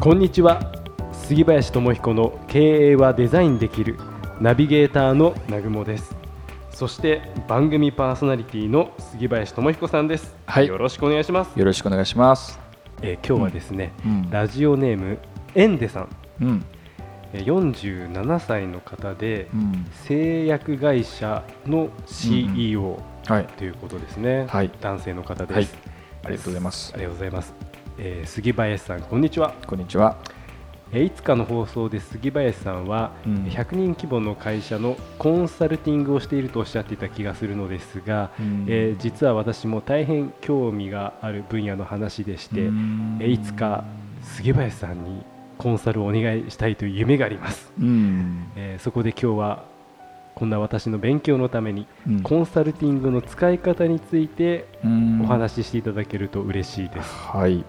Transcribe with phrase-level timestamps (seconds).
[0.00, 0.72] こんにちは。
[1.12, 3.98] 杉林智彦の経営はデザインできる
[4.40, 6.16] ナビゲーターの南雲です。
[6.70, 10.68] そして番組パーソナリティの杉林智彦さんです、はい。
[10.68, 12.58] よろしくお願いします、よろしくお願いします。
[13.02, 14.30] えー今日はですね、うん。
[14.30, 15.18] ラジオネーム
[15.54, 16.08] エンデさん。
[16.40, 16.64] うん、
[17.34, 24.70] えー47歳の方でうん、製薬会社の CEO はい、ということですね、はい。
[24.80, 25.68] 男性の方です、はい。
[26.24, 26.90] ありがとうございます。
[26.94, 27.54] ありがとうございます、
[27.98, 29.54] えー杉林さんこんにちは。
[29.66, 30.16] こんにちは。
[30.92, 33.34] えーいつかの放送で杉林さんは、うん。
[33.46, 38.66] 100人規模の会社のコンサルティングをしているとおっしゃっていた気がするのですが、うん。
[38.68, 43.18] えー実は私も大変興味がある分野の話でして、うん。
[43.20, 43.84] えーいつか
[44.22, 45.22] 杉林さんに
[45.58, 49.64] コンサルをお願いしたいという夢があります、うん、えーそこで今日は
[50.34, 52.22] こんな私の勉強のために、うん。
[52.22, 55.20] コンサルティングの使い方についてうん。
[55.22, 57.64] お話ししていただけると嬉しいです、はい、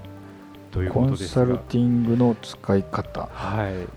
[0.71, 3.29] というコンサルティングの使い方。
[3.31, 3.87] はい、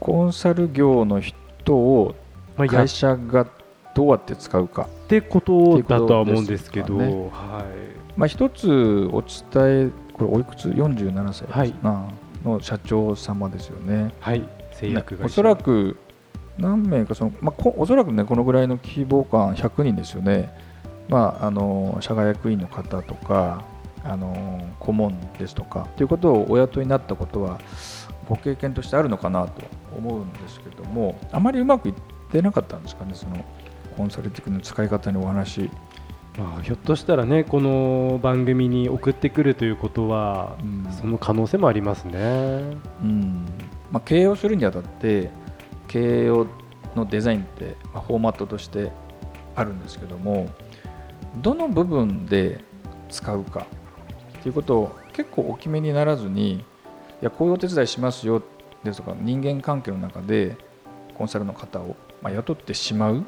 [0.00, 2.14] コンサル業の人を
[2.56, 3.46] 会社が
[3.94, 4.88] どうやって使うか。
[5.08, 8.18] てことだとは思うんですけど、はい。
[8.18, 11.74] まあ一つお伝え、これおいくつ？47歳はい。
[12.44, 14.12] の社長様ですよね。
[14.20, 15.96] はい、製薬会社、ねおそらく
[16.58, 20.50] 何名かその、まあ、こおそらくねこのぐらいの規模感100人ですよね、
[21.08, 23.64] まあ、あの社外役員の方とか
[24.08, 27.60] あの顧問ですとかということをお雇いになったことは
[28.28, 29.62] ご経験としてあるのかなと
[29.96, 31.94] 思うんですけどもあまりうまくいっ
[32.30, 33.44] てなかったんですかねその
[33.96, 35.70] コンサルティングの使い方にお話、
[36.36, 40.92] まあ、ひょっとしたらね、この番組に送ってくるということは、うん。
[40.92, 42.20] その可能性もありますね。
[43.02, 43.46] うん。
[43.90, 45.30] まあ、経営をするにあたって
[45.88, 46.46] 経営を
[46.94, 48.90] のデザインって、まあ、フォーマットとして
[49.54, 50.48] あるんですけども
[51.36, 52.64] どの部分で
[53.08, 53.66] 使うか
[54.46, 56.62] ということを結構お決めにならずにい
[57.20, 58.40] やこういうお手伝いしますよ
[58.84, 60.56] ですとか人間関係の中で
[61.14, 63.24] コンサルの方を、まあ、雇ってしまう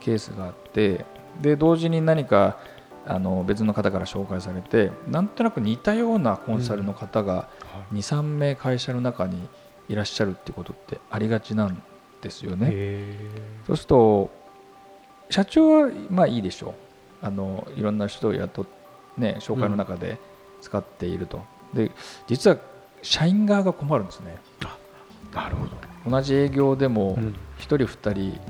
[0.00, 1.06] ケースがあって
[1.40, 2.58] で同時に何か
[3.06, 7.48] あの別の方から紹介されてなんとなく似たようなコンサルの方が
[7.94, 9.48] 23名会社の中に
[9.88, 11.82] いらっしゃるってことってありがちなん
[12.20, 12.68] ですよね。
[12.70, 13.16] へ
[13.66, 14.30] そうすると
[15.30, 16.74] 社長はまあいいでしょ
[17.22, 17.26] う。
[17.26, 18.66] あのいろんな人を雇っ
[19.16, 20.18] ね紹介の中で
[20.62, 21.42] 使っていると、
[21.74, 21.90] で
[22.26, 22.56] 実は
[23.02, 24.36] 社員側が困るんですね。
[24.60, 27.34] ーなるほど、同じ営業でもうん。
[27.58, 28.40] 1人2人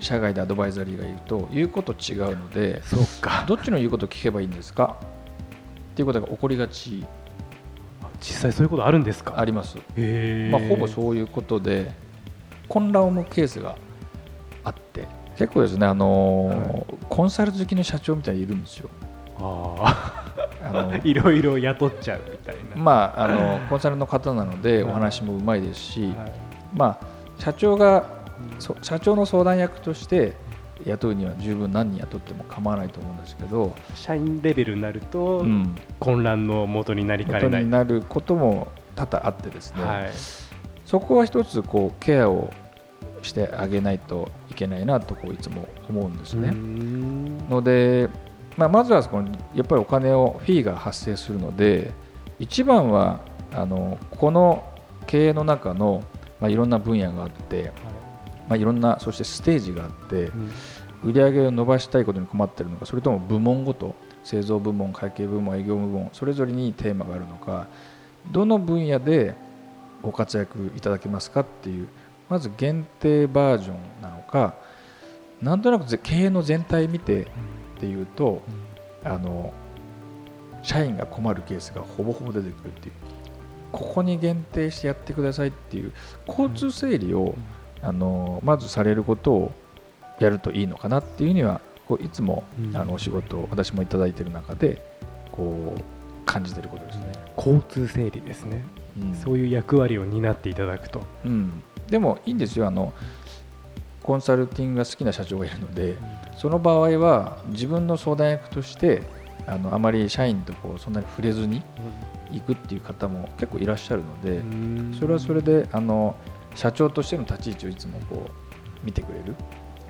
[0.00, 4.96] 社外でアドバイザリーがいると言うこと違うのでそうか、どっちの言うことを聞けばいいんですか？
[5.00, 7.04] っていうことが起こりがち。
[8.20, 9.38] 実際そういうことあるんですか？
[9.38, 9.76] あります。
[9.76, 11.92] まあ、ほぼそういうことで
[12.68, 13.76] 混乱を生むケースが
[14.62, 18.88] あって結構ですね、あのーコンサル好きの社長みたいにいるんですよ。
[19.38, 20.13] あ、
[21.02, 21.14] い。
[21.14, 22.76] ろいろ雇っちゃうみたいな。
[22.76, 24.92] まあ、あのコンサルの方なのではい。
[24.92, 26.32] お話もうまいですし、はい。
[26.74, 27.06] まあ、
[27.38, 28.04] 社長が
[28.58, 30.34] そ社長の相談役として
[30.84, 37.64] 雇うには十分何人雇っても構わないと思うんですけど、社員レベルになると、うん、混乱の元になりかねない。
[37.64, 40.10] になることも多々あってですね、はい、
[40.84, 42.52] そこは一つこうケアを
[43.22, 46.52] してあげないといけないなとこういつも思うんですね。
[47.48, 48.08] ので、
[48.56, 51.92] まあ、まずはこのやっぱりお金をフィーが発生するので
[52.38, 53.20] 一番は
[53.52, 54.64] あのこの
[55.06, 56.02] 経営の中の、
[56.40, 57.72] まあ、いろんな分野があって、
[58.48, 60.50] まあ、いろんなそしてステージがあってうん。
[61.04, 63.94] 売り上げを伸ばしたいことに困っているのかそれとも部門ごと
[64.24, 67.68] 製造部門会計部門営業部門それぞれにテーマがあるのか
[68.32, 69.34] どの分野で
[70.02, 71.88] ご活躍いただけますかっていう
[72.30, 74.54] まず限定バージョンなのか
[75.42, 77.28] なんとなくぜ経営の全体見て
[77.76, 78.42] っていうと
[79.04, 79.52] あの
[80.62, 82.94] 社員が困るケースがほぼほぼ出てくるっていう。
[83.72, 85.92] ここに限定してやってくださいっていう
[86.28, 87.34] 交通整理を
[87.82, 89.52] あのまずされることを
[90.20, 92.76] やるといいのかなっていうにはこういつもうん。
[92.76, 94.80] あのお仕事を私もいただいている中で
[95.32, 95.80] こう
[96.24, 97.12] 感じていることですね。
[97.36, 98.64] 交通整理ですね、
[99.00, 99.14] うん。
[99.14, 101.02] そういう役割を担っていただくと。
[101.24, 102.68] うん、でもいいんですよ。
[102.68, 102.92] あの
[104.04, 105.96] コンサルティングが好きな社長がいるので
[106.36, 109.02] その場合は自分の相談役として
[109.46, 111.62] あのあまり社員とこうそんなに触れずに
[112.30, 114.42] 行くっていう方も結構いらっしゃるので、
[114.98, 116.16] それはそれであの
[116.54, 119.34] 社長としての立ち位置をいつもこう見てくれる。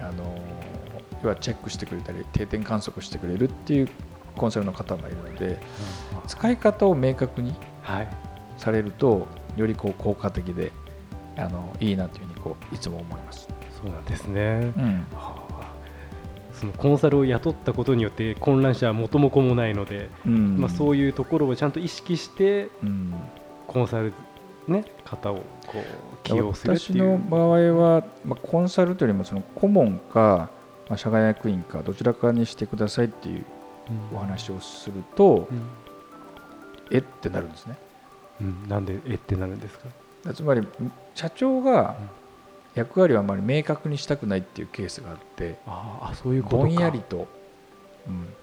[0.00, 0.38] あの
[1.22, 3.88] 要はチェックしてくれたり定点観測してくれるっていう
[4.36, 5.58] コンサルの方がいるので
[6.26, 8.08] 使い方を明確にはい。
[8.58, 9.26] されると
[9.56, 10.72] よりこう効果的で
[11.36, 13.48] あのいいなというふうにこういつも思います。
[13.84, 15.06] そうなんですね、うん。
[15.14, 15.74] はあ。
[16.54, 20.58] そのコンサルを雇ったことによって混乱者は元も子もないので、うん。
[20.58, 23.14] まあ、そういうところをちゃんと意識してうん。
[23.66, 24.14] コンサル、
[24.68, 25.42] ね、方をこ
[25.74, 25.82] う
[26.22, 27.18] 起用するって私のいう。
[27.28, 30.48] 場合は、まあ、コンサルというよりもその顧問か、
[30.88, 33.44] まあ、社外役員かどちらかにしてくださいっていう
[34.14, 35.62] お話をすると、うん。
[36.90, 37.76] えってなるんですね。
[38.40, 38.68] うん。
[38.68, 39.88] なんでえってなるんですか？
[40.32, 40.66] つまり
[41.14, 41.96] 社長が
[42.74, 46.62] 役割をあまり明確にしたくないっていうケースがあってああそういうことか。
[46.64, 47.28] ぼんやりと、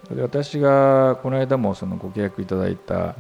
[0.10, 3.16] うん、で私がこの間もそのご契約いただいた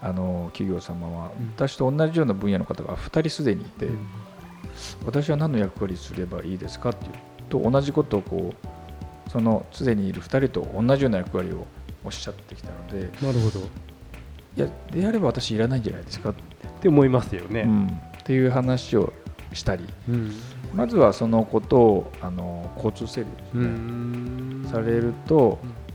[0.00, 1.48] あの企業様はうん。
[1.56, 4.06] 私と同じような分野の方が2人すでにいて、うん。
[5.04, 7.12] 私は何の役割すればいいですかっていう
[7.48, 11.66] と同じことをこうそのすでにいる2人と同じような役割を
[12.04, 13.60] おっしゃってきたのでなるほど。
[13.60, 13.62] っ
[14.56, 16.34] いやであれば私いらないんじゃないですか、
[16.80, 17.62] て思いますよね。
[17.62, 19.12] うん、っていう話を
[19.52, 19.84] したり。
[20.08, 20.32] うん。
[20.74, 24.68] まずはそのことをあの交通整理ですうね、ん。
[24.70, 25.86] されるとうん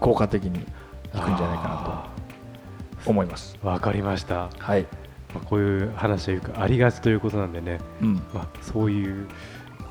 [0.00, 2.12] 効果的にいくんじゃないかな
[3.04, 3.54] と思います。
[3.54, 4.82] とわかりました、はい、
[5.32, 8.14] まあ、こういう話はよくありがちということなんでね、うん。
[8.34, 9.28] まあ、そういう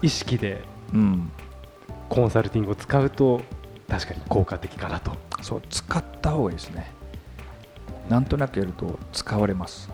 [0.01, 0.61] 意識で
[0.93, 1.31] うん、
[2.09, 3.41] コンサルティングを使うと
[3.87, 5.13] 確かに効果的かなと。
[5.41, 6.91] そう使った方がいいですね。
[8.09, 9.89] なんとなくやると使われます。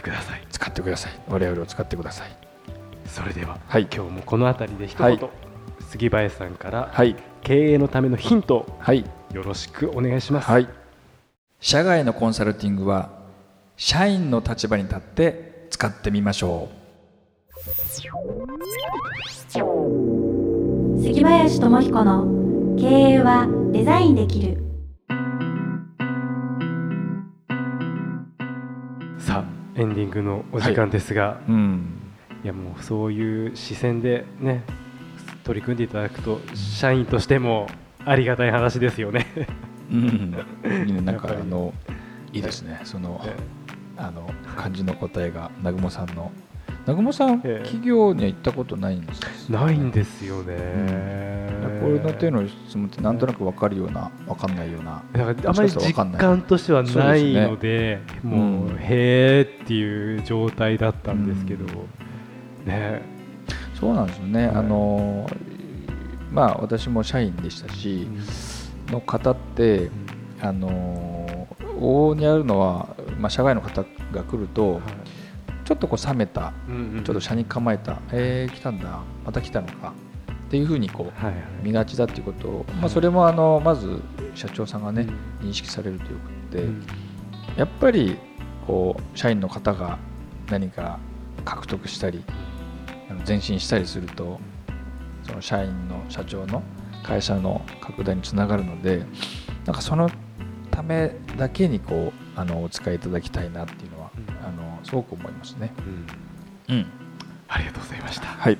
[0.00, 0.46] ってください。
[0.50, 1.12] 使ってください。
[1.28, 2.30] 我々を使ってください。
[3.06, 3.88] それでは、はい。
[3.94, 5.20] 今日もこの辺りで一言、はい。
[5.88, 10.68] 杉林さんからはい、経営のためのヒントをはい、よろしくお願いします、はい。
[11.60, 13.10] 社外のコンサルティングは
[13.76, 16.68] 社員の立場に立って使ってみましょ
[21.02, 24.69] 杉林智彦の経営はデザインできる
[29.80, 31.52] エンディングのお時間ですが、う。
[31.52, 31.84] うん。
[32.44, 34.62] い、やもうそういう視線でね
[35.42, 37.66] 取り組んでいただくと社員としても
[38.04, 39.26] ありがたい話ですよね。
[39.90, 40.34] うん。
[40.86, 41.72] いいねなんかあの
[42.30, 42.82] いいですね。
[42.84, 43.24] その
[43.96, 46.30] あの感じの答えが南雲さんの。
[46.82, 49.64] 南雲さん、ええ企業には行ったことないんですか？
[49.66, 51.48] ないんですよね。
[51.62, 55.02] これの手の質問ってなんとなく分かるような分かんないような。
[55.12, 58.76] だからあまり実感としてはないのでもう、うん。
[58.78, 61.64] へーっていう状態だったんですけど、
[62.64, 63.02] ね。
[63.78, 64.46] そうなんですよね。
[64.46, 64.56] はい。
[64.56, 65.28] あの
[66.32, 68.06] まあ私も社員でしたし、
[68.88, 69.90] の方って
[70.40, 71.48] あの
[71.78, 74.80] 往々にあるのは、まあ、社外の方が来ると、
[75.64, 76.52] ちょっとこう冷めた
[77.04, 79.92] ちょっと車に構えた、えー、来たんだまた来たのか
[80.50, 84.02] っていうふうにこう見がちだっていうことを、まあ、それもあのまず
[84.34, 85.06] 社長さんがね
[85.40, 86.84] 認識されるということで、うん。
[87.56, 88.18] やっぱり
[88.66, 89.96] こう社員の方が
[90.50, 90.98] 何か
[91.44, 92.24] 獲得したり
[93.28, 94.40] 前進したりすると
[95.22, 96.64] その社員の社長の
[97.04, 99.04] 会社の拡大につながるので
[99.66, 100.10] なんかその
[100.72, 104.46] ためだけにこうあのお使いいただきたいなっていうのは、うん。
[104.46, 105.72] あのすごく思いますね。
[106.68, 106.76] うん。
[106.76, 106.86] うん、
[107.46, 108.26] ありがとうございました。
[108.26, 108.58] はい、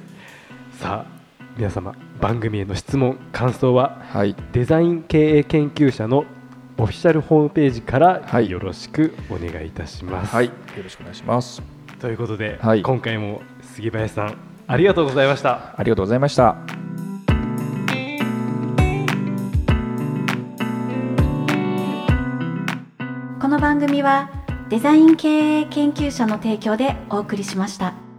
[0.79, 1.20] さあ
[1.61, 6.25] 皆様番組への質問感想ははい、デザイン経営研究者の
[6.79, 10.35] オフィシャルホームページからはいよろしくお願いいたします。
[10.35, 10.53] はい、よ
[10.83, 11.61] ろしくお願いします。
[11.99, 14.39] ということで、はい今回も杉林さん
[14.69, 15.75] ありがとうございました。
[15.77, 16.57] ありがとうございました。
[23.39, 24.31] この番組は
[24.71, 28.10] デザイン経営研究者の提供でお送りしました。